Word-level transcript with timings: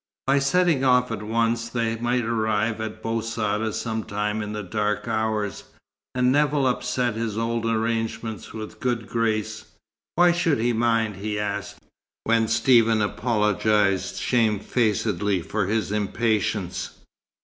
By 0.25 0.39
setting 0.39 0.83
off 0.83 1.11
at 1.11 1.21
once, 1.21 1.69
they 1.69 1.95
might 1.95 2.25
arrive 2.25 2.81
at 2.81 3.03
Bou 3.03 3.21
Saada 3.21 3.71
some 3.71 4.03
time 4.03 4.41
in 4.41 4.51
the 4.51 4.63
dark 4.63 5.07
hours; 5.07 5.65
and 6.15 6.31
Nevill 6.31 6.65
upset 6.65 7.13
his 7.13 7.37
old 7.37 7.67
arrangements 7.67 8.51
with 8.51 8.79
good 8.79 9.07
grace. 9.07 9.65
Why 10.15 10.31
should 10.31 10.57
he 10.57 10.73
mind? 10.73 11.17
he 11.17 11.37
asked, 11.37 11.81
when 12.23 12.47
Stephen 12.47 12.99
apologized 12.99 14.15
shame 14.17 14.59
facedly 14.59 15.43
for 15.43 15.67
his 15.67 15.91
impatience. 15.91 16.97